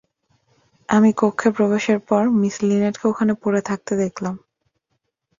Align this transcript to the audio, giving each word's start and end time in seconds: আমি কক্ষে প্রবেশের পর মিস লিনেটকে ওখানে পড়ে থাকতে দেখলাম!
আমি 0.89 1.09
কক্ষে 1.17 1.49
প্রবেশের 1.57 1.99
পর 2.09 2.23
মিস 2.39 2.55
লিনেটকে 2.61 3.05
ওখানে 3.07 3.33
পড়ে 3.41 3.61
থাকতে 3.69 3.93
দেখলাম! 4.03 4.35